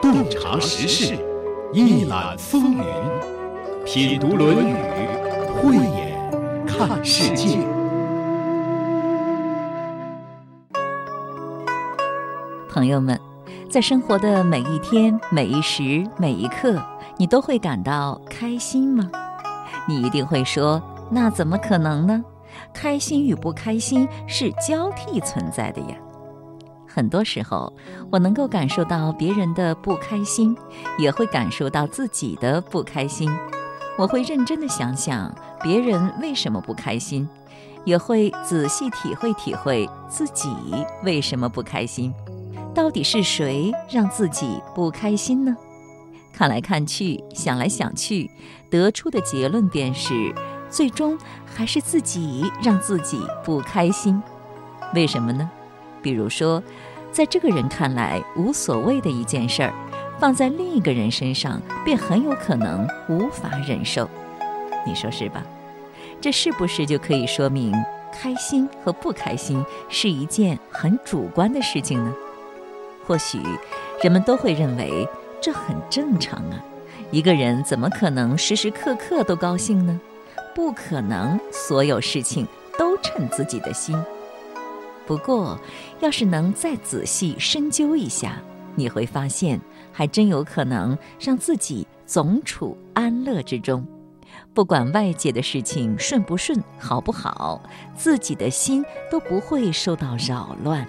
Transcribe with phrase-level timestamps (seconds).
[0.00, 1.18] 洞察时事，
[1.72, 2.84] 一览风云，
[3.84, 4.72] 品读《论语》，
[5.54, 7.58] 慧眼看世界。
[12.68, 13.20] 朋友们，
[13.68, 16.80] 在生活的每一天、每一时、每一刻，
[17.16, 19.10] 你都会感到开心吗？
[19.88, 22.24] 你一定会说：“那怎么可能呢？
[22.72, 25.96] 开心与不开心是交替存在的呀。”
[26.92, 27.72] 很多时候，
[28.10, 30.56] 我能够感受到别人的不开心，
[30.98, 33.30] 也会感受到自己的不开心。
[33.96, 37.28] 我会认真的想想别人为什么不开心，
[37.84, 40.50] 也会仔细体会体会自己
[41.04, 42.12] 为什么不开心。
[42.74, 45.56] 到底是谁让自己不开心呢？
[46.32, 48.30] 看来看去，想来想去，
[48.68, 50.34] 得出的结论便是：
[50.68, 54.20] 最终还是自己让自己不开心。
[54.94, 55.48] 为什么呢？
[56.02, 56.62] 比如说，
[57.12, 59.72] 在这个人看来无所谓的一件事儿，
[60.18, 64.08] 放在另一个人身上便很有可能无法忍受。
[64.86, 65.44] 你说是吧？
[66.20, 67.72] 这是不是就可以说明
[68.12, 72.14] 开心和不开心是一件很主观的事情呢？
[73.06, 73.40] 或许
[74.02, 75.08] 人们都会认为
[75.40, 76.62] 这很正常啊。
[77.10, 80.00] 一个人怎么可能时时刻刻都高兴呢？
[80.54, 82.46] 不可能，所有事情
[82.78, 83.96] 都称自己的心。
[85.10, 85.58] 不过，
[85.98, 88.40] 要是能再仔细深究一下，
[88.76, 89.60] 你会发现，
[89.92, 93.84] 还真有可能让自己总处安乐之中。
[94.54, 97.60] 不管外界的事情顺不顺、好不好，
[97.96, 100.86] 自己的心都不会受到扰乱。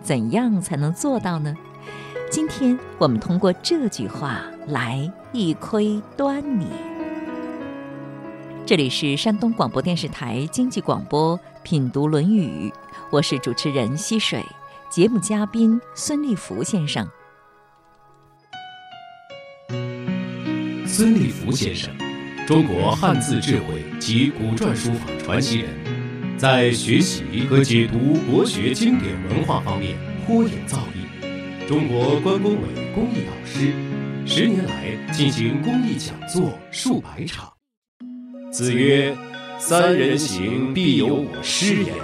[0.00, 1.54] 怎样才能做到呢？
[2.30, 6.66] 今天我们通过这句话来一窥端倪。
[8.64, 12.70] 这里是山东广播电视台经济广播《品读论语》。
[13.10, 14.40] 我是主持人溪水，
[14.88, 17.06] 节目嘉宾孙立福先生。
[20.86, 21.90] 孙立福先生，
[22.46, 31.66] 中国汉字智慧及古篆书法传奇人，在学习和解读国学经典文化方面颇有造诣。
[31.66, 33.72] 中国关工委公益导师，
[34.24, 37.52] 十年来进行公益讲座数百场。
[38.52, 39.16] 子曰
[39.58, 41.94] ：“三人行，必有我师焉。”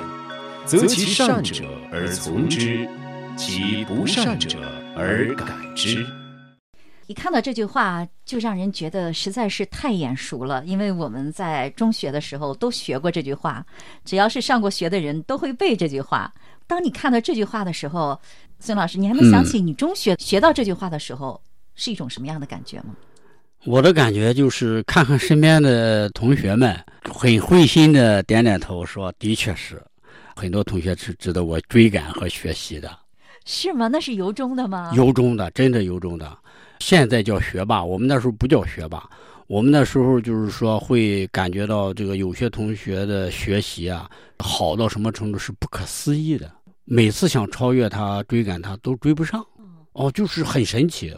[0.65, 2.89] 择其善者而从之，
[3.37, 4.59] 其不善者
[4.97, 5.45] 而改
[5.77, 6.07] 之。
[7.07, 10.65] 一看到这句话，就让人觉得实在是太眼熟了。
[10.65, 13.63] 因为我们在中学的时候都学过这句话，
[14.07, 16.33] 只要是上过学的人都会背这句话。
[16.67, 18.19] 当你看到这句话的时候，
[18.59, 21.39] 孙老师，你还能想起你中学学到这句话的时候
[21.75, 22.97] 是一种什么样的感觉吗？
[23.65, 29.83] 我的感觉就是看看身边的同学们，很会心的点点头，说：“的确是。”
[30.37, 32.89] 很多同学是值得我追赶和学习的，
[33.45, 33.89] 是吗？
[33.89, 34.93] 那是由衷的吗？
[34.95, 36.39] 由衷的，真的由衷的。
[36.79, 39.03] 现在叫学霸，我们那时候不叫学霸。
[39.49, 44.09] 我们那时候就是说会感觉到这个有些同学的学习啊，
[44.39, 46.49] 好到什么程度是不可思议的。
[46.85, 49.45] 每次想超越他、追赶他都追不上，
[49.93, 51.13] 哦，就是很神奇。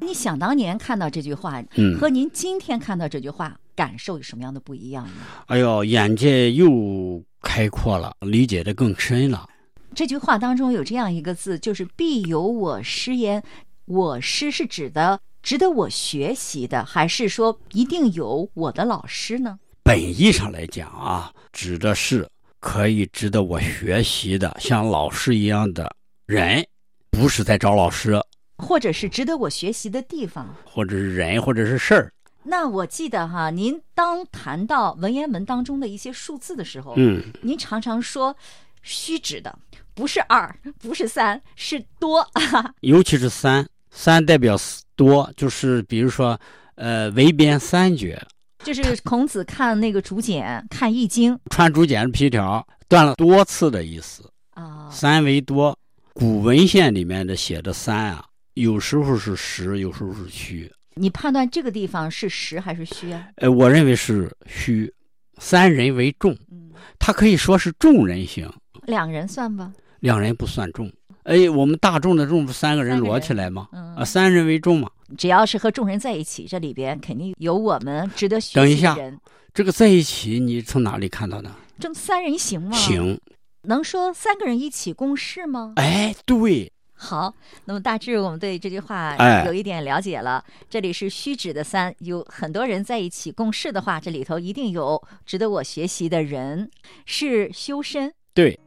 [0.00, 5.12] 你想当年看到这句话，嗯，和您今天看到这句话，感受有什么样的不一样呢？
[5.46, 7.22] 哎呦，眼界又。
[7.44, 9.48] 开阔了，理解的更深了。
[9.96, 13.42] 这句话当中有这样一个字，就是“必有我师焉”。
[13.86, 19.58] 我师是指的值得我学习的，还是说一定有我的老师呢？
[19.82, 22.28] 本意上来讲啊，指的是
[22.60, 25.92] 可以值得我学习的，像老师一样的
[26.26, 26.64] 人，
[27.10, 28.22] 不是在找老师，
[28.62, 32.12] 或者是值得我学习的地方，或者是人，或者是事儿。
[32.44, 38.36] 那我记得哈，您当谈到文言文当中的一些数字的时候，嗯，您常常说
[38.82, 39.58] 虚指的
[39.94, 42.26] 不是二，不是三，是多。
[42.80, 44.56] 尤其是三，三代表
[44.96, 46.38] 多，就是比如说，
[46.76, 48.20] 呃，围边三绝，
[48.64, 54.88] 就是孔子看那个竹简，看易经，穿竹简的皮条断了多次的意思啊。
[54.90, 55.78] 三为多，
[56.12, 58.24] 古文献里面的写的三啊，
[58.54, 60.70] 有时候是实，有时候是虚。
[60.94, 63.28] 你判断这个地方是实还是虚啊？
[63.36, 64.92] 呃，我认为是虚，
[65.38, 68.52] 三人为重，嗯，他可以说是众人行，
[68.84, 69.72] 两人算吧？
[70.00, 73.68] 两人不算众，哎，我们大众的众不三个人摞起来吗？
[73.96, 74.90] 啊，三人为众嘛。
[75.16, 79.18] 只要是和众人在一起，这里边肯定有我们值得学习的人。
[79.54, 81.50] 这个在一起，你从哪里看到的？
[81.78, 82.76] 这三人行吗？
[82.76, 83.18] 行。
[83.62, 85.72] 能说三个人一起共事吗？
[85.76, 86.70] 哎，对。
[87.04, 87.34] 好，
[87.64, 90.42] 那么大致我们对这句话有一点了解了。
[90.70, 96.70] 这里是虚指的三，有很多人在一起共事的话，这里头一定有值得我学习的人，
[97.04, 98.14] 是修身。
[98.32, 98.60] 对。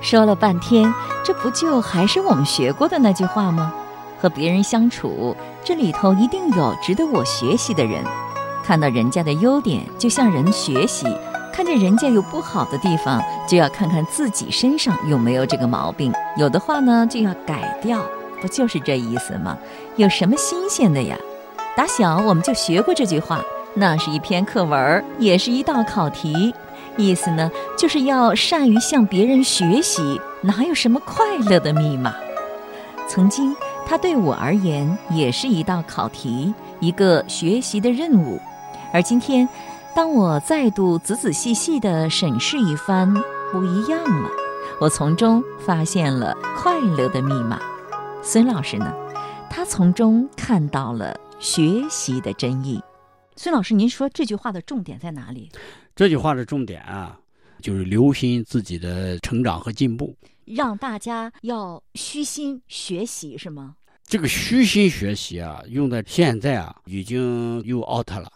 [0.00, 0.94] 说了半天，
[1.24, 3.74] 这不就还是我们学过的那句话吗？
[4.20, 8.04] 和别人相处，这里头一定有值得我学习的人。
[8.62, 11.08] 看到人家的优点，就向人学习；
[11.52, 16.12] 看见人家有不好的地方，就要看看自己身上有没有这个毛病。
[16.36, 18.02] 有的话呢，就要改掉。
[18.40, 19.56] 不就是这意思吗？
[19.94, 21.16] 有什么新鲜的呀？
[21.76, 23.40] 打小我们就学过这句话，
[23.74, 26.52] 那是一篇课文，也是一道考题。
[26.96, 32.14] 意思呢，就是要善于向别人学习，哪有什么快乐的密码？
[33.06, 33.54] 曾经，
[33.86, 38.40] 它对我而言也是一道考题，一个学习的任务。
[38.92, 39.48] 而今天，
[39.94, 43.12] 当我再度仔仔细细地审视一番，
[43.52, 44.30] 不一样了。
[44.80, 47.60] 我从中发现了快乐的密码。
[48.22, 48.90] 孙老师呢，
[49.50, 52.82] 他从中看到了学习的真意。
[53.36, 55.50] 孙老师，您说这句话的重点在哪里？
[55.94, 57.18] 这句话的重点啊，
[57.60, 60.16] 就是留心自己的成长和进步，
[60.46, 63.74] 让大家要虚心学习，是吗？
[64.06, 68.30] 这个虚心学习啊，用在现在啊，已经又 out 了。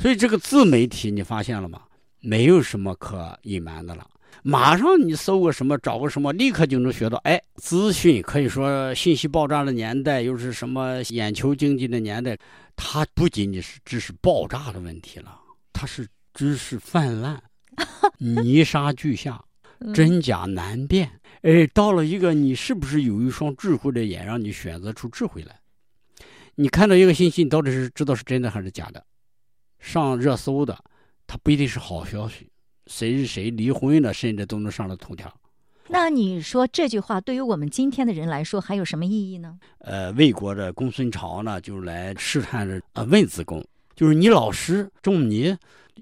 [0.00, 1.82] 所以这个自媒体，你发现了吗？
[2.20, 4.06] 没有什么可隐瞒的了。
[4.42, 7.18] 马上你搜个什么，找个什么，立刻就能学到。
[7.18, 12.34] 哎，资讯可以说信息爆炸的年代，又是什么眼球经济的年代，
[12.74, 15.38] 它不仅仅是知识爆炸的问题了，
[15.72, 16.08] 它是。
[16.32, 17.42] 知识泛滥，
[18.18, 19.44] 泥沙俱下，
[19.92, 21.10] 真假难辨。
[21.42, 25.58] 哎，到了一个你是不是有一双智慧的眼，让你选择出智慧来？
[26.54, 29.04] 你看到一个信息，你到底是知道是真的还是假的？
[29.80, 30.78] 上热搜的，
[31.26, 32.48] 它不一定是好消息。
[32.86, 35.32] 谁是谁离婚了，甚至都能上了头条。
[35.88, 39.58] 那你说这句话对于我们今天的人来说还有什么意义呢？
[39.78, 43.66] 呃，魏国的公孙朝呢，就来试探着啊，问子贡，
[43.96, 45.56] 就是你老师仲尼。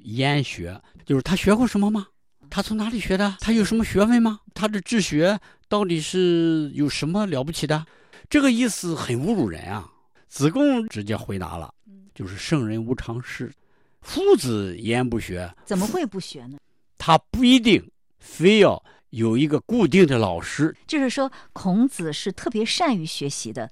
[0.05, 2.07] 研学就是他学过什么吗？
[2.49, 3.37] 他从哪里学的？
[3.41, 4.41] 他有什么学问吗？
[4.55, 5.39] 他的治学
[5.69, 7.85] 到底是有什么了不起的？
[8.31, 9.91] 这个意思很侮辱人啊！
[10.29, 11.73] 子贡直接回答了，
[12.15, 13.51] 就是圣人无常识，
[14.01, 16.59] 夫子言不学，怎么会不学呢？
[16.97, 23.71] 他不一定非要有一个固定的老师，就是说孔子是特别善于学习的。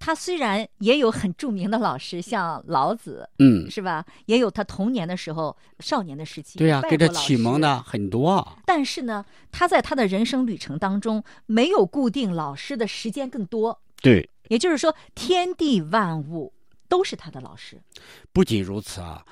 [0.00, 4.06] 他虽然也有很著名的老师，像老子，嗯，是吧？
[4.26, 8.56] 也有他童年的时候、少年的时期，对呀，给他启蒙的很多。
[8.64, 13.82] 但是呢，他在他的人生旅程当中，没有固定老师的时间更多。
[14.00, 16.52] 对，也就是说，天地万物
[16.88, 17.82] 都是他的老师。
[18.32, 19.24] 不仅如此啊，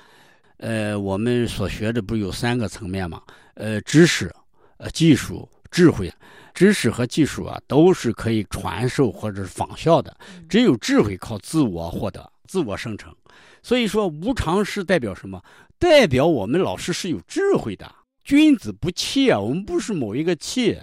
[0.57, 3.21] 呃，我们所学的不有三个层面吗？
[3.55, 4.33] 呃，知识、
[4.77, 6.11] 呃，技术、智慧。
[6.53, 10.17] 知识和技术啊，都是可以传授或者是仿效的。
[10.49, 13.15] 只有智慧靠自我获得、自我生成。
[13.61, 15.39] 所以说，无常是代表什么？
[15.77, 17.93] 代表我们老师是有智慧的。
[18.23, 20.81] 君子不器啊，我们不是某一个器。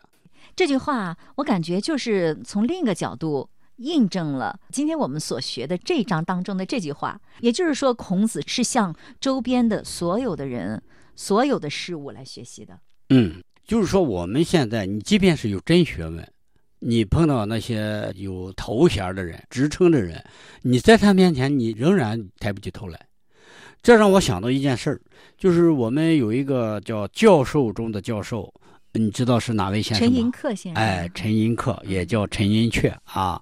[0.54, 7.20] 这句话，我感觉就是从另一个角度印证了今天我们所学的这一章当中的这句话。
[7.40, 10.82] 也就是说，孔子是向周边的所有的人、
[11.16, 12.78] 所有的事物来学习的。
[13.10, 13.42] 嗯。
[13.66, 16.28] 就是说，我们现在，你即便是有真学问，
[16.80, 20.22] 你碰到那些有头衔的人、职称的人，
[20.60, 23.06] 你在他面前，你仍然抬不起头来。
[23.82, 25.00] 这让我想到一件事儿，
[25.38, 28.52] 就是我们有一个叫教授中的教授，
[28.94, 30.14] 你知道是哪位先生吗？
[30.14, 30.82] 陈寅恪先生。
[30.82, 33.40] 哎，陈寅恪也叫陈寅恪啊。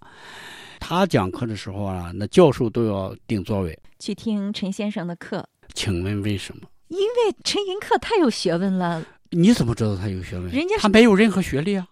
[0.80, 5.46] 他讲课的时候啊，那教授都要订座位去听陈先生的课。
[5.74, 6.62] 请问为什么？
[6.88, 9.04] 因为陈寅恪太有学问了。
[9.30, 10.50] 你怎么知道他有学问？
[10.50, 11.86] 人家他没有任何学历啊，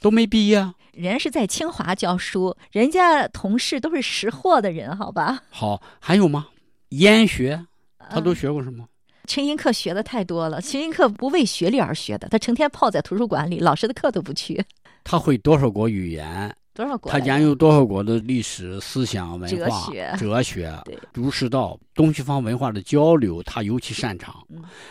[0.00, 0.74] 都没毕业啊。
[0.92, 5.42] 人家是在清华教书，人家同事都是识货的人，好吧？
[5.50, 6.48] 好，还有吗？
[6.90, 7.66] 研学，
[8.10, 8.86] 他都学过什么？
[9.26, 10.60] 陈寅恪学的太多了。
[10.60, 14.64] 陈寅恪不为学历而学的，他成天泡在图书馆里，老师的课都不去。
[15.02, 16.54] 他会多少国语言？
[16.72, 17.12] 多少国？
[17.12, 20.76] 他研究多少国的历史、思想、文化、哲学、
[21.12, 24.34] 儒释道、东西方文化的交流，他尤其擅长。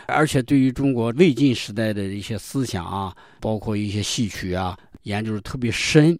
[0.06, 6.18] 而且对于中国魏晋时代的一些思想啊，包括一些戏曲啊，研究的特别深。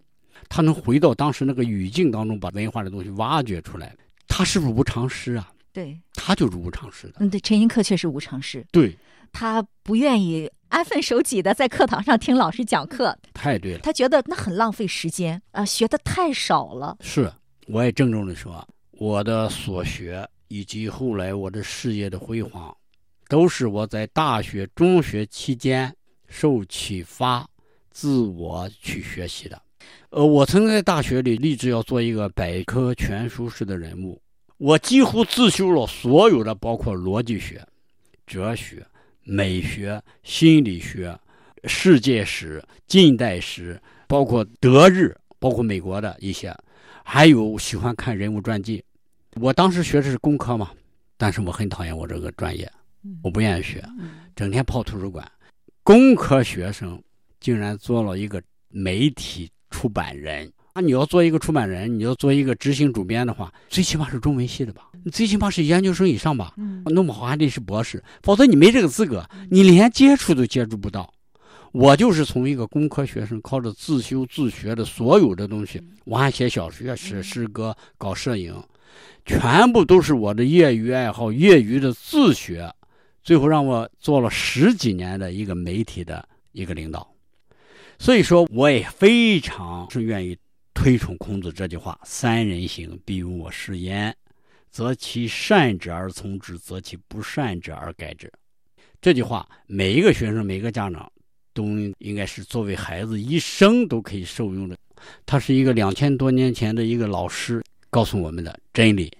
[0.51, 3.97] 他能回到当时那个语境当中，把文化的东西挖掘出来。
[4.29, 5.49] 他是不是无常识啊？
[5.75, 7.15] 对，他就是无常识的。
[7.19, 8.65] 嗯，对，陈寅恪确实无常识。
[8.73, 8.97] 对，
[9.31, 10.51] 他不愿意。
[10.69, 13.79] 安分守己的在课堂上听老师讲课，太对了。
[13.79, 16.97] 他觉得那很浪费时间啊，学的太少了。
[17.01, 17.33] 是，
[17.69, 22.77] 我也郑重的说，我的所学以及后来我的事业的辉煌，
[23.29, 25.95] 都是我在大学、中学期间
[26.29, 27.49] 受启发，
[27.93, 29.63] 自我去学习的。
[30.11, 34.21] 呃，我曾在大学里立志要做一个百科全书式的人物，
[34.59, 37.67] 我几乎自修了所有的，包括逻辑学、
[38.27, 38.85] 哲学。
[39.27, 41.19] 美学、心理学、
[41.65, 46.55] 世界史、近代史，包括德日，包括美国的一些，
[47.03, 48.85] 还有喜欢看人物传记。
[49.41, 50.73] 我当时学的是工科嘛，
[51.17, 52.71] 但是我很讨厌我这个专业，
[53.23, 53.83] 我不愿意学，
[54.37, 55.27] 整天泡图书馆。
[55.83, 57.03] 工科学生
[57.41, 60.53] 竟然做了一个媒体出版人。
[60.77, 64.89] 那你要做一个出版人，你要做一个执行主编的话，最起码是中文系的吧？
[65.05, 66.53] 你最起码是研究生以上吧？
[66.57, 71.09] 嗯，弄不好还得是博士，否则你没这个资格，你连接触都接触不到。
[71.71, 78.61] 我就是从一个工科学生，靠着自修自学的所有的东西，我还写小说、写诗歌、搞摄影，
[79.25, 82.69] 全部都是我的业余爱好、业余的自学，
[83.23, 87.09] 最后让我做了十几年的一个媒体的一个领导。
[87.97, 90.37] 所以说，我也非常是愿意。
[90.85, 94.15] 推崇孔子这句话：“三人行，必有我师焉。
[94.71, 98.31] 择其善者而从之，择其不善者而改之。”
[99.01, 101.11] 这句话，每一个学生、每个家长
[101.55, 101.65] 都
[102.01, 104.77] 应该是作为孩子一生都可以受用的。
[105.25, 109.11] 他是一个两千多年前的一个老师告诉我们的真理。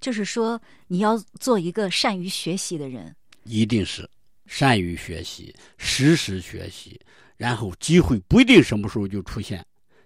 [0.00, 3.14] 就是说，你要做一个善于学习的人，
[3.44, 4.08] 一定是
[4.46, 6.98] 善于学习，时时学习，
[7.36, 9.62] 然后机会不一定什么时候就出现。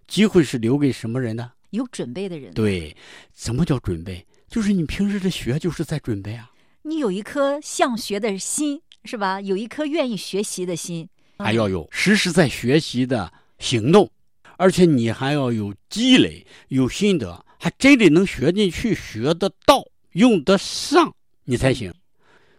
[0.07, 1.53] 机会是留给什么人的？
[1.71, 2.55] 有准备的人。
[2.55, 2.97] 对，
[3.35, 4.27] 什么叫准备？
[4.49, 6.51] 就是你平时的学，就是在准备啊。
[6.83, 9.41] 你有一颗向学的心，是吧？
[9.41, 11.09] 有一颗愿意学习的心，
[11.39, 14.09] 还要有实时在学习的行动，
[14.57, 21.13] 而且你还要有积累、有心得，还真得能学进去、学得到、用得上，
[21.45, 21.93] 你才行。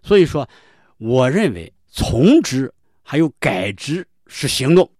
[0.03, 0.47] 所以说，
[0.97, 4.91] 我认为从之还有改之是行动，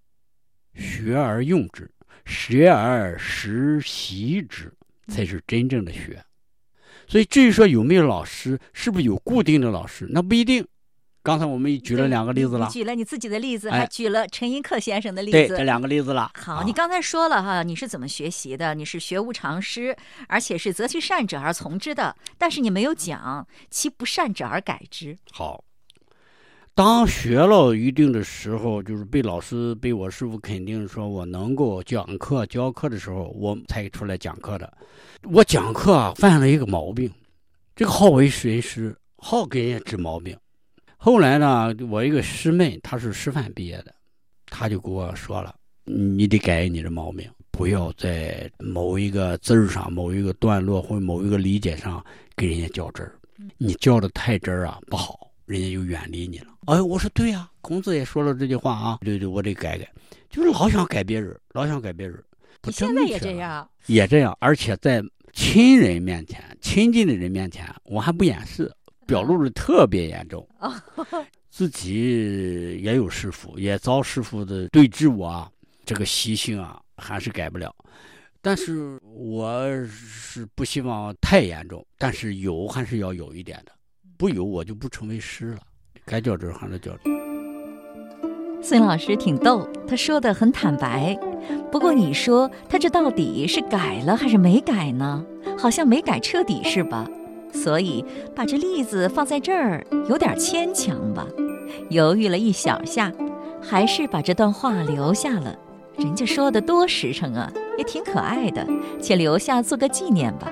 [0.74, 1.92] 学而用之。
[2.28, 4.72] 学而时习之，
[5.08, 6.22] 才是真正的学。
[7.08, 10.68] 所以至于说有没有老师，是不是有固定的老师，那不一定。
[11.24, 16.32] 刚才我们举了两个例子了，举了你自己的例子，还举了陈寅恪先生的例子，对，这两个例子了。
[16.36, 18.74] 好，你刚才说了哈，你是怎么学习的？
[18.76, 19.96] 你是学无常师，
[20.30, 25.18] 而且是择其善者而从之的，但是你没有讲其不善者而改之。
[25.32, 25.64] 好。
[26.78, 34.72] 当学了一定的时候，就是被老师、被我师傅肯定说我能够讲课、教课的时候，我才出来讲课的。
[35.24, 37.12] 我讲课啊，犯了一个毛病，
[37.76, 40.38] 这个好为人师，好给人家治毛病。
[40.98, 43.92] 后来呢，我一个师妹，她是师范毕业的，
[44.46, 52.06] 她就跟我说了：“你得改你的毛病，不要在某一个字儿上、某一个段落或某一个理解上
[52.36, 53.16] 给人家较真儿，
[53.58, 56.48] 你较的太真儿啊，不好。”人家就远离你了。
[56.66, 59.00] 哎，我说对呀，孔子也说了这句话啊。
[59.02, 59.92] 对对，我得改改，
[60.30, 62.22] 就是老想改别人，老想改别人。
[62.64, 65.02] 你现在也这样，也这样，而且在
[65.32, 68.70] 亲人面前、亲近的人面前，我还不掩饰，
[69.06, 70.46] 表露的特别严重。
[71.50, 75.50] 自己也有师傅，也遭师傅的对峙，我
[75.86, 77.74] 这个习性啊，还是改不了。
[78.42, 83.72] 但是我是不希望太严重，但是有还是要有一点的。
[84.18, 85.60] 不有我就不成为师了，
[86.04, 87.14] 该较真还是较真。
[88.64, 91.16] 孙老师挺逗，他说的很坦白。
[91.72, 95.24] 不过你说他这到底是改了还是没改呢？
[95.58, 97.08] 好像没改彻底是吧？
[97.54, 98.04] 所以
[98.36, 101.26] 把这例子放在这儿有点牵强吧。
[101.90, 103.14] 犹豫了一小下，
[103.62, 105.56] 还是把这段话留下了。
[105.98, 108.68] 人家说的多实诚啊，也挺可爱的，
[109.00, 110.52] 且留下做个纪念吧。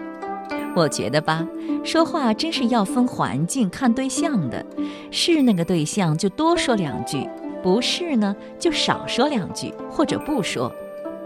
[0.76, 1.48] 我觉得吧，
[1.86, 4.64] 说话真是要分环境、看对象的。
[5.10, 7.30] 是那个对象就多说两句，
[7.64, 10.70] 不是呢就少说两句，或者不说。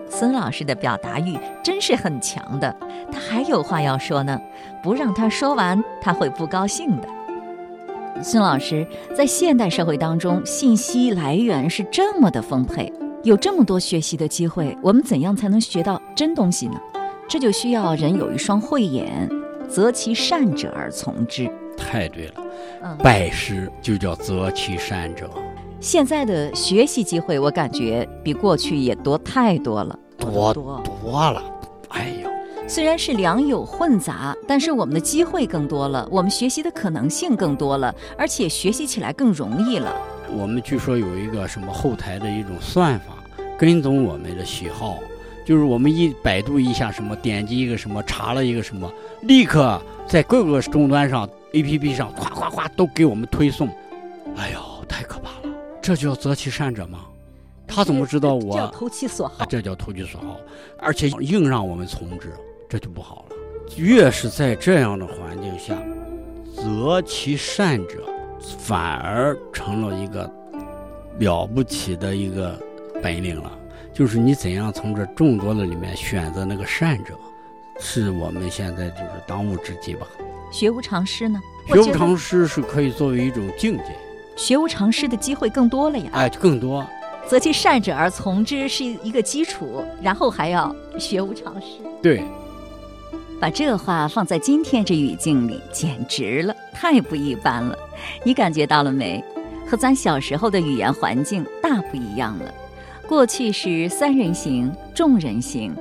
[0.08, 2.76] 孙老师的表达欲真是很强的，
[3.12, 4.40] 他还有话要说呢，
[4.84, 7.10] 不让他说完他会不高兴的。
[8.22, 12.92] 孙老师在现代社会当中，信息来源是这么的丰沛，
[13.24, 16.80] 有这么多学习的机会，我们怎样才能学到真东西呢？
[17.28, 19.30] 这就需要人有一双慧眼。
[19.70, 22.34] 择其善者而从之，太对了。
[22.82, 25.30] 嗯，拜师就叫择其善者。
[25.80, 31.42] 现在的学习机会，我感觉比过去也多太多了，多多多了。
[31.90, 32.30] 哎呦，
[32.68, 39.96] 虽然是良莠混杂，但是我们的机会更多了，我们学习的可能性更多了，而且学习起来更容易了。
[40.32, 43.16] 我们据说有一个什么后台的一种算法，
[43.58, 45.00] 跟踪我们的喜好。
[45.50, 48.88] 就是我们一百度一下什么，点击一个什么，查了一个什么，
[49.24, 53.68] 立刻在各个终端上、APP 上，咵咵咵都给我们推送。
[54.36, 55.56] 哎呦，太可怕了！
[55.82, 57.00] 这叫择其善者吗？
[57.66, 58.56] 他怎么知道我？
[58.56, 59.44] 叫投其所好。
[59.46, 60.38] 这叫投其所好，
[60.78, 62.32] 而且硬让我们从之，
[62.70, 63.36] 这就不好了。
[63.76, 65.76] 越是在这样的环境下，
[66.56, 68.08] 择其善者
[68.60, 70.32] 反而成了一个
[71.18, 72.56] 了不起的一个
[73.02, 73.52] 本领了，
[74.00, 77.20] 就是你怎样从这众多的里面选择那个善者，
[77.82, 80.08] 是我们现在就是当务之急吧。
[80.50, 81.38] 学无常师呢？
[81.68, 83.94] 学无常师是可以作为一种境界，
[84.38, 86.10] 学无常师的机会更多了呀。
[86.14, 86.88] 哎，更多。
[87.28, 91.68] 择其善者而从之是一个基础，然后还要学无常师。
[92.02, 92.24] 对，
[93.38, 97.78] 把这话放在今天这语境里，简直了，太不一般了。
[98.24, 99.22] 你感觉到了没？
[99.70, 102.54] 和咱小时候的语言环境大不一样了。
[103.10, 105.76] 过去是三人行、众人行，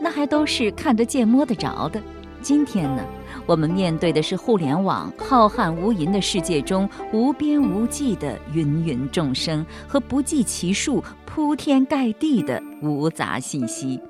[0.00, 2.00] 那还都是看得见、摸得着的。
[2.40, 3.04] 今天呢？
[3.44, 14.00] 我们面对的是互联网浩瀚无垠的世界中无边无际的芸芸众生和不计其数铺天盖地的无杂信息，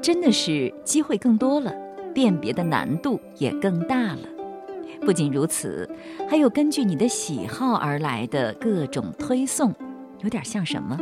[0.00, 1.74] 真的是机会更多了，
[2.14, 4.28] 辨别的难度也更大了。
[5.00, 5.90] 不仅如此，
[6.30, 9.74] 还有根据你的喜好而来的各种推送，
[10.20, 10.96] 有点像什么？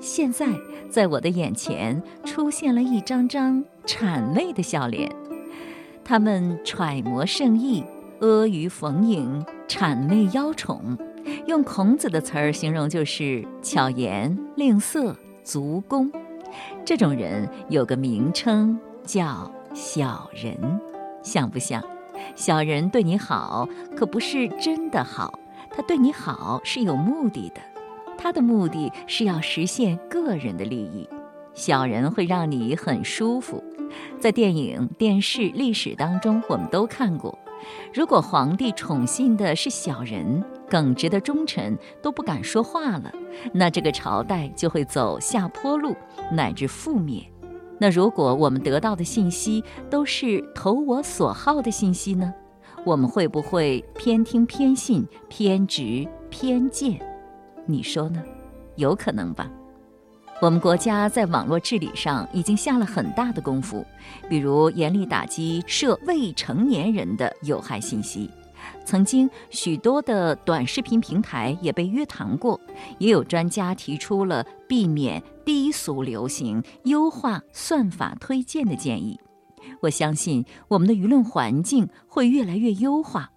[0.00, 0.46] 现在
[0.88, 5.10] 在我的眼前出现了一张张谄媚的笑脸。
[6.04, 7.84] 他们揣摩圣意，
[8.20, 10.96] 阿谀逢迎，谄媚邀宠，
[11.46, 15.14] 用孔子的词儿形容就是巧言令色、
[15.44, 16.10] 足弓。
[16.84, 20.56] 这种人有个名称叫小人，
[21.22, 21.82] 像不像？
[22.34, 25.38] 小人对你好，可不是真的好，
[25.70, 27.60] 他对你好是有目的的，
[28.18, 31.08] 他的目的是要实现个人的利益。
[31.54, 33.64] 小人会让你很舒服。
[34.20, 37.36] 在电影、电视、历史当中，我们都看过，
[37.94, 43.10] 如果皇帝宠幸的是小人，耿直的忠臣都不敢说话了，
[43.52, 45.96] 那这个朝代就会走下坡路，
[46.30, 47.22] 乃至覆灭。
[47.78, 52.32] 那如果我们得到的信息都是投我所好的信息呢？
[52.84, 57.00] 我们会不会偏听偏信、偏执偏见？
[57.70, 58.22] 你说呢？
[58.76, 59.50] 有可能吧。
[60.40, 63.84] 我们国家在网络治理上已经下了很大的功夫，
[64.26, 68.30] 比如严厉打击涉未成年人的有害信息。
[68.86, 72.58] 曾经许多的短视频平台也被约谈过，
[72.96, 79.20] 也有专家提出了避免低俗流行、优化算法推荐的建议。
[79.80, 83.30] 我相信我们的舆论环境会越来越优化，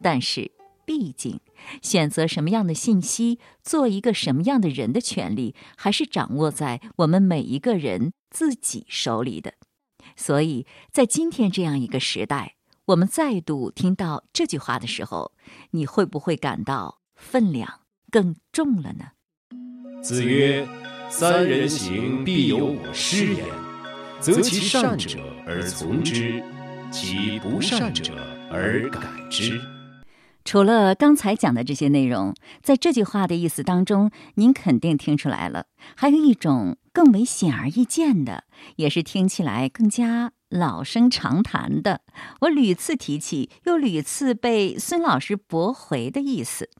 [0.00, 0.52] 但是。
[0.88, 1.40] 毕竟，
[1.82, 9.54] 选择什么样的信息，做一个什么样的人的权利，还是掌握在我们每一个人自己手里的。
[10.14, 12.54] 所以在今天这样一个时代，
[12.86, 15.32] 我们再度听到这句话的时候，
[15.72, 19.06] 你会不会感到分量更重了呢？
[20.02, 20.66] 子曰
[21.10, 23.44] ：“三人行，必有我师焉。
[24.20, 26.42] 择其善者而从之，
[26.90, 28.14] 其不善者
[28.50, 29.60] 而改之。”
[30.46, 32.32] 除了刚才讲的这些内容，
[32.62, 35.66] 在这句话的意思当中，您肯定听出来了。
[35.96, 38.44] 还有一种更为显而易见的，
[38.76, 42.02] 也是听起来更加老生常谈的，
[42.42, 46.70] 我屡次提起，又屡次被孙老师驳回的意思。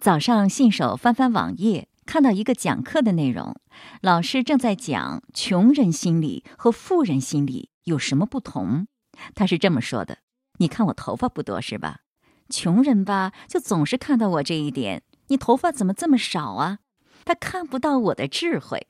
[0.00, 3.54] 早上信手翻翻网页，看到一个讲课的内容，
[4.02, 8.88] 老师正在讲穷人心理和富人心理有什么不同。
[9.36, 10.18] 他是这么说的
[10.58, 12.00] ：“你看我头发不多是吧？”
[12.48, 15.02] 穷人吧，就总是看到我这一点。
[15.28, 16.78] 你头发怎么这么少啊？
[17.24, 18.86] 他看不到我的智慧。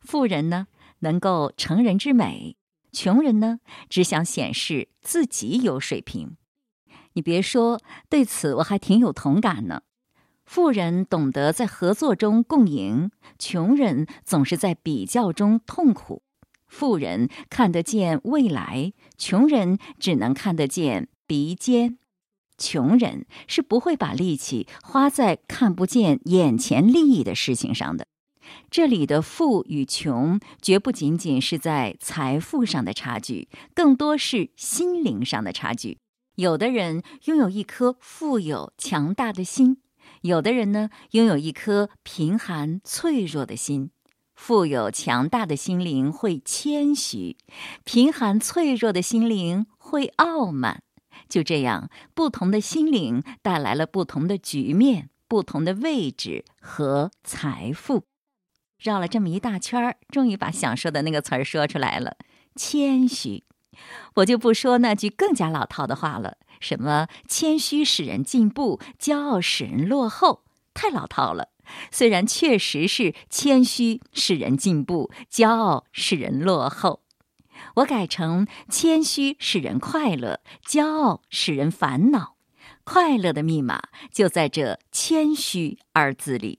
[0.00, 0.66] 富人呢，
[1.00, 2.56] 能够成人之美；
[2.92, 6.36] 穷人呢，只想显示自己有水平。
[7.14, 9.82] 你别说，对此我还挺有同感呢。
[10.44, 16.22] 富人懂得在合作中共赢，穷人总是在比较中痛苦。
[16.66, 21.98] 富人看得见未来，穷人只能看得见鼻尖。
[22.58, 28.06] 穷人是不会把力气花在看不见眼前利益的事情上的。
[28.70, 35.98] 这里的富与穷，绝不仅仅是在财富上的差距，更多是心灵上的差距。
[36.36, 39.78] 有的人拥有一颗富有强大的心，
[40.22, 43.90] 有的人呢拥有一颗贫寒脆弱的心。
[44.34, 47.36] 富有强大的心灵会谦虚，
[47.84, 50.82] 贫寒脆弱的心灵会傲慢。
[51.28, 58.04] 就这样，不同的心灵带来了不同的局面、不同的位置和财富。
[58.78, 62.16] 绕了这么一大圈儿，终于把想说的那个词儿说出来了——
[62.54, 63.44] 谦虚。
[64.14, 71.50] 我就不说那句更加老套的话了，什么“谦虚使人进步，骄傲使人落后”，太老套了。
[71.90, 77.02] 虽然确实是谦虚使人进步，骄傲使人落后。
[77.78, 82.34] 我改成谦虚使人快乐，骄傲使人烦恼。
[82.82, 83.80] 快乐的密码
[84.12, 86.58] 就在这“谦虚”二字里。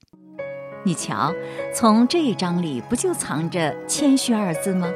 [0.86, 1.34] 你瞧，
[1.76, 4.90] 从这一章里不就藏着谦虚二字吗？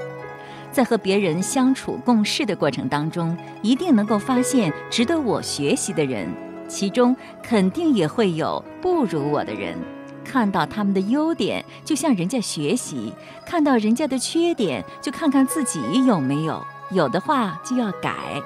[0.72, 6.30] 在和别人相处共事的过程当中，一定能够发现值得我学习的人，
[6.70, 9.78] 其中肯定也会有不如我的人。
[10.24, 13.14] 看到他们的优点，就向人家学习；
[13.46, 18.42] 看到人家的缺点，就看看自己有没有，有的话就要改。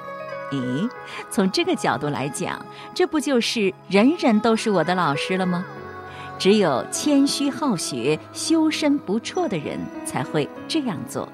[0.50, 0.90] 咦，
[1.30, 2.64] 从这个角度来讲，
[2.94, 5.64] 这不就是人人都是我的老师了吗？
[6.38, 11.28] 只有谦虚好学、修身不辍的人才会这样做，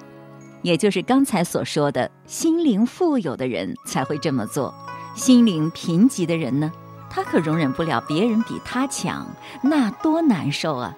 [0.63, 4.75] 也就是刚才所说的心灵富有的人才会这么做。
[5.15, 6.73] 心灵贫瘠的人呢，
[7.15, 9.25] 他可容忍不了别人比他强，
[9.63, 10.97] 那多难受啊！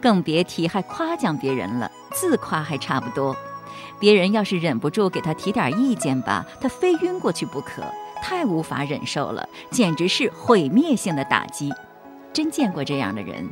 [0.00, 3.36] 更别提还夸奖别人了，自夸还差不多。
[4.00, 7.82] 别人要是忍不住给他提点意见吧，他非晕过去不可，
[8.22, 11.70] 太无法忍受了，简直是毁灭性的打击。
[12.32, 13.46] 真见过这样的人，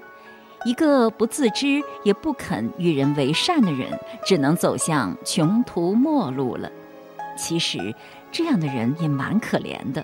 [0.64, 3.90] 一个不自知也不肯与人为善的人，
[4.24, 6.70] 只能走向穷途末路了。
[7.36, 7.94] 其实，
[8.32, 10.02] 这样的人也蛮可怜的，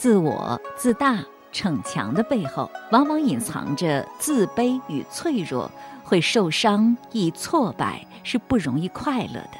[0.00, 5.70] 自我自大逞强的背后，往往隐藏着自卑与脆弱，
[6.02, 9.50] 会受伤易挫败，是不容易快乐的。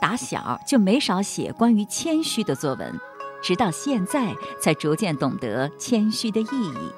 [0.00, 2.98] 打小就没少写关于谦虚的作文，
[3.42, 6.90] 直到现在才逐渐懂得谦虚的意义。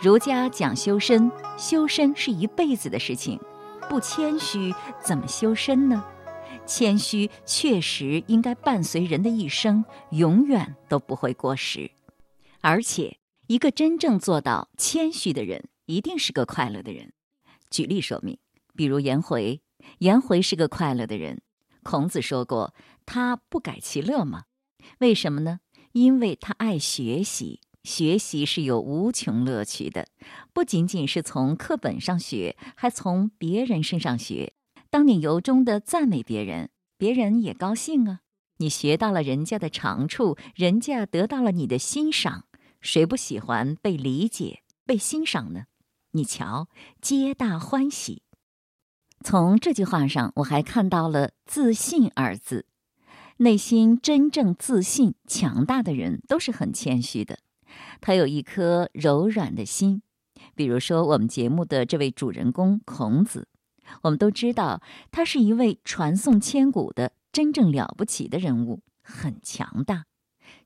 [0.00, 3.38] 儒家讲修身，修身是一辈子的事情，
[3.86, 6.02] 不谦虚怎么修身呢？
[6.70, 11.90] 谦虚确实应该伴随人的一生，永远都不会过时。
[12.60, 17.12] 而且，一个真正做到谦虚的人，一定是个快乐的人。
[17.70, 18.38] 举例说明，
[18.76, 19.60] 比如颜回，
[19.98, 21.42] 颜回是个快乐的人。
[21.82, 22.72] 孔子说过，
[23.04, 24.44] 他不改其乐吗？
[25.00, 25.58] 为什么呢？
[25.90, 27.60] 因为他爱学习。
[27.82, 30.06] 学习是有无穷乐趣的，
[30.52, 34.52] 不仅仅是从课本上学，还从别人身上学。
[34.90, 38.20] 当你由衷的赞美别人，别人也高兴啊。
[38.56, 42.44] 你学到了人家的长处，人家得到了你的欣赏，
[42.80, 45.66] 谁不喜欢被理解、被欣赏呢？
[46.10, 46.68] 你瞧，
[47.00, 48.22] 皆大欢喜。
[49.24, 52.66] 从这句话上，我还看到了“自信”二字。
[53.36, 57.38] 内心真正自信、强大的人，都是很谦虚的。
[58.00, 60.02] 他有一颗柔软的心，
[60.54, 63.46] 比如说我们节目的这位主人公孔子，
[64.02, 70.06] 我们都知道他是一位传颂千古的真正了不起的人物，很强大。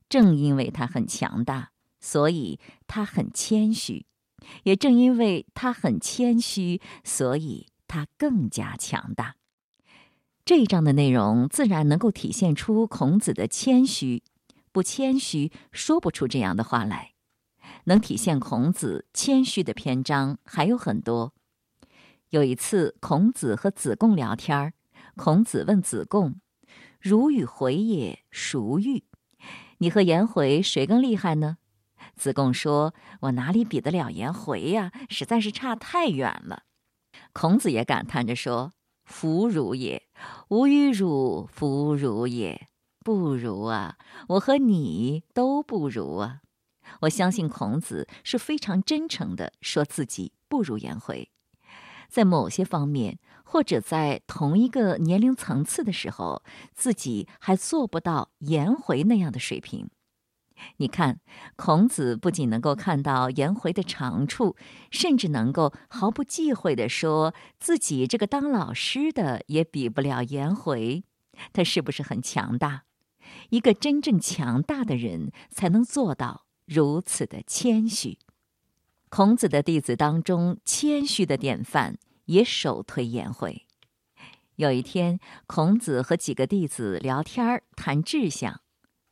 [0.07, 4.05] 正因为他很强大，所以他很谦虚；
[4.63, 9.35] 也正因为他很谦虚，所以他更加强大。
[10.45, 14.21] 这一章的内容自然能够体现出孔子的谦虚。
[14.71, 17.13] 不谦虚，说不出这样的话来。
[17.85, 21.33] 能体现孔子谦虚的篇章还有很多。
[22.35, 24.73] 有一次，孔子和子贡聊天儿，
[25.15, 26.41] 孔子问子贡
[26.99, 29.05] ：“汝与回也孰欲？
[29.77, 31.55] 你和颜回谁更厉害呢？”
[32.17, 34.91] 子贡说：“我哪里比得了颜回呀？
[35.07, 36.63] 实在是差太远了。”
[37.31, 38.73] 孔子也感叹着说
[39.05, 40.03] ：“弗如也，
[40.49, 42.67] 吾与汝弗如也。”
[42.99, 43.97] 不如啊！
[44.27, 46.41] 我和你都不如啊！
[47.03, 51.31] 我相信孔子是非常真诚的，说自己不如颜回，
[52.15, 59.89] 在某些方面，或者在同一个年龄层次的时候，自己还做不到颜回那样的水平。
[60.77, 61.19] 你看，
[61.57, 64.55] 孔子不仅能够看到颜回的长处，
[64.91, 71.03] 甚至能够毫不忌讳地说自己这个当老师的也比不了颜回，
[71.51, 72.83] 他是不是很强大？
[73.49, 78.17] 一个真正强大的人才能做到如此的谦虚。
[79.15, 83.65] 孔子的弟子当中，谦虚的典范也首推颜回。
[84.57, 88.59] 有一天，孔子和几个弟子聊天谈志向，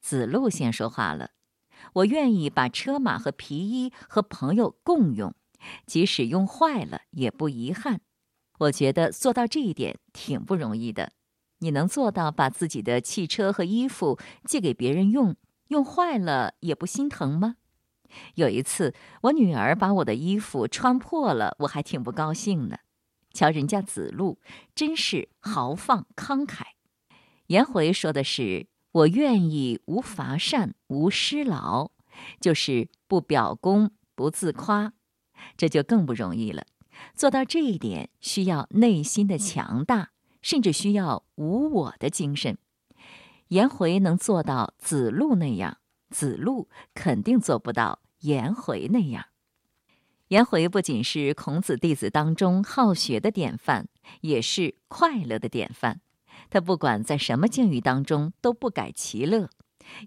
[0.01, 1.29] 子路先说话了
[2.03, 5.33] ：“我愿意把车马和皮衣和朋友共用，
[5.85, 8.01] 即使用坏了也不遗憾。
[8.59, 11.13] 我觉得做到这一点挺不容易的。”
[11.59, 15.37] 你能做到把自己的汽车和衣服借给别人用，
[15.69, 17.55] 用坏了也不心疼吗？
[18.35, 22.77] 有一次，我女儿把我的衣服穿破了，我还挺不高兴呢。
[23.33, 24.39] 瞧人家子路，
[24.75, 26.63] 真是豪放慷慨。
[27.47, 31.91] 颜回说的是：“我愿意无乏善，无失劳，
[32.39, 34.93] 就是不表功，不自夸。”
[35.57, 36.65] 这就更不容易了。
[37.15, 40.09] 做到这一点，需要内心的强大。
[40.43, 42.57] 甚至需要无我的精神。
[43.47, 45.77] 颜回能做到子路那样，
[46.09, 49.27] 子路肯定做不到颜回那样。
[50.29, 53.87] 颜回不仅是孔子弟子当中好学的典范，
[54.21, 56.01] 也是快乐的典范。
[56.49, 59.49] 他不管在什么境遇当中都不改其乐，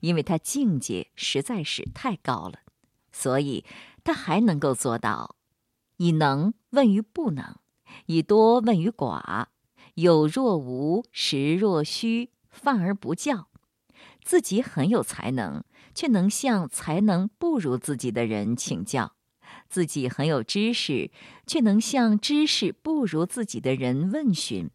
[0.01, 2.61] 因为他境界实在是太高了，
[3.13, 3.65] 所以
[4.03, 5.37] 他还能够做到
[5.99, 7.57] 以能问于不能，
[8.07, 9.47] 以多问于寡，
[9.95, 13.49] 有若无，实若虚，犯而不教。
[14.25, 15.63] 自己很有才能，
[15.95, 19.13] 却能向才能不如自己的人请教；
[19.69, 21.11] 自己很有知识，
[21.47, 24.69] 却能向知识不如自己的人问询；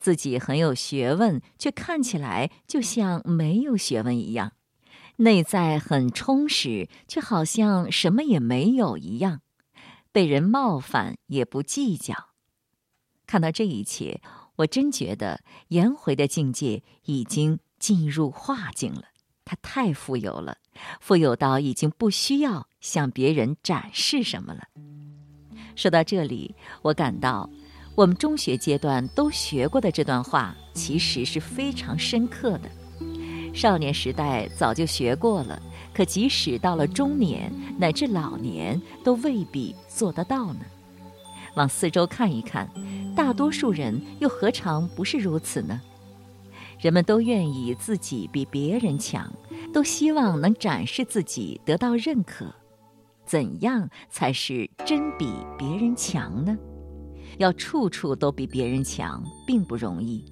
[0.00, 4.50] 自己很有学问，却看起来就像没有学问一样；
[5.18, 9.38] 内在很充实，却好像什么也没有一样；
[10.10, 12.30] 被人冒犯也不计较。
[13.26, 14.20] 看到这一切，
[14.56, 17.60] 我真觉得颜回的境界已经。
[17.82, 19.02] 进入化境了，
[19.44, 20.56] 他太富有了，
[21.00, 24.68] 富有到已经不需要向别人展示什么了。
[25.74, 27.50] 说到这里，我感到
[27.96, 32.70] 我们中学阶段都学过的这段话，其实是非常深刻的。
[33.52, 35.60] 少年时代早就学过了，
[35.92, 40.60] 可即使到了中年乃至老年，都未必做得到呢。
[41.56, 42.70] 往四周看一看，
[43.16, 45.80] 大多数人又何尝不是如此呢？
[46.82, 49.32] 人们都愿意自己比别人强，
[49.72, 52.52] 都希望能展示自己得到认可。
[53.24, 56.58] 怎样才是真比别人强呢？
[57.38, 60.24] 要处处都比别人强，并不容易。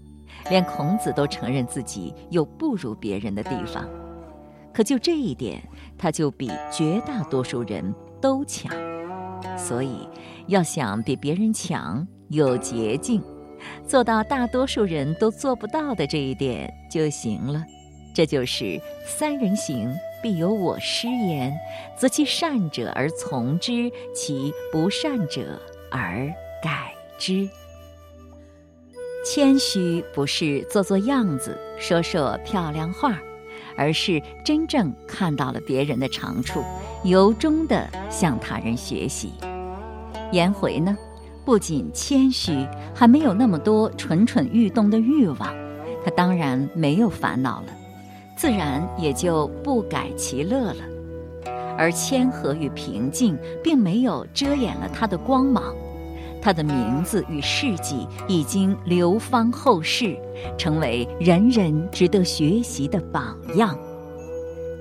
[0.51, 3.89] 连孔子都承认自己有不如别人的地方，
[4.75, 5.63] 可就这一点，
[5.97, 8.77] 他就比绝大多数人都强。
[9.57, 10.09] 所以，
[10.49, 13.23] 要想比别人强，有捷径。
[13.87, 17.65] 做到大多数人都做不到的这一点就行了，
[18.15, 19.93] 这就是“三人行，
[20.23, 21.53] 必有我师焉，
[21.97, 27.49] 择其善者而从之，其不善者而改之。”
[29.25, 33.19] 谦虚不是做做样子、说说漂亮话，
[33.77, 36.65] 而是真正看到了别人的长处，
[37.05, 39.35] 由衷地向他人学习。
[40.33, 40.97] 颜回呢？
[41.45, 45.55] 不仅谦虚，还没有那么多蠢蠢欲动的欲望，
[46.05, 47.67] 他当然没有烦恼了，
[48.37, 50.77] 自然也就不改其乐了。
[51.79, 55.75] 而谦和与平静，并没有遮掩了他的光芒，
[56.43, 60.17] 他的名字与事迹已经流芳后世，
[60.59, 63.77] 成为人人值得学习的榜样。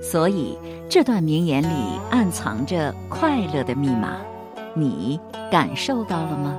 [0.02, 4.16] 所以，这段名言里暗藏着快乐的密码。
[4.74, 5.18] 你
[5.50, 6.56] 感受到了吗？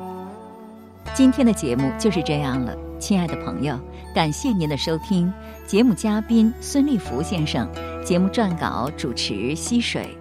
[1.13, 3.77] 今天的节目就是这样了，亲爱的朋友，
[4.13, 5.31] 感谢您的收听。
[5.65, 7.67] 节目嘉宾孙立福先生，
[8.05, 10.20] 节目撰稿主持溪水。